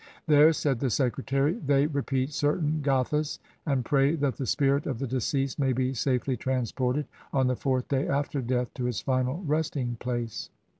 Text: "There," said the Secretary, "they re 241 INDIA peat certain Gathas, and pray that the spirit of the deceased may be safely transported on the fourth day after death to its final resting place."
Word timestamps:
"There," 0.25 0.51
said 0.51 0.79
the 0.79 0.89
Secretary, 0.89 1.51
"they 1.53 1.85
re 1.85 2.01
241 2.01 2.01
INDIA 2.01 2.25
peat 2.25 2.33
certain 2.33 2.81
Gathas, 2.81 3.37
and 3.67 3.85
pray 3.85 4.15
that 4.15 4.35
the 4.37 4.47
spirit 4.47 4.87
of 4.87 4.97
the 4.97 5.05
deceased 5.05 5.59
may 5.59 5.73
be 5.73 5.93
safely 5.93 6.35
transported 6.35 7.05
on 7.31 7.45
the 7.45 7.55
fourth 7.55 7.87
day 7.87 8.07
after 8.07 8.41
death 8.41 8.73
to 8.73 8.87
its 8.87 9.01
final 9.01 9.43
resting 9.43 9.97
place." 9.99 10.49